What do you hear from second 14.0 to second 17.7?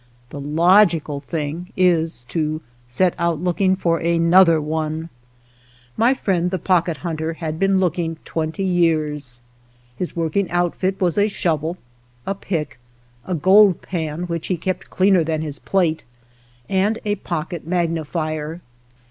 which he kept cleaner than his plate, and a pocket